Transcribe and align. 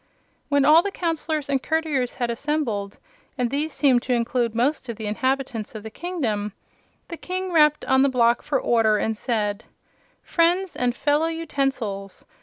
When 0.49 0.65
all 0.65 0.81
the 0.81 0.89
Counselors 0.89 1.47
and 1.47 1.61
Courtiers 1.61 2.15
had 2.15 2.31
assembled 2.31 2.97
and 3.37 3.51
these 3.51 3.71
seemed 3.71 4.01
to 4.01 4.13
include 4.15 4.55
most 4.55 4.89
of 4.89 4.95
the 4.97 5.05
inhabitants 5.05 5.75
of 5.75 5.83
the 5.83 5.91
kingdom 5.91 6.53
the 7.09 7.17
King 7.17 7.51
rapped 7.51 7.85
on 7.85 8.01
the 8.01 8.09
block 8.09 8.41
for 8.41 8.59
order 8.59 8.97
and 8.97 9.15
said: 9.15 9.65
"Friends 10.23 10.75
and 10.75 10.95
Fellow 10.95 11.27
Utensils! 11.27 12.25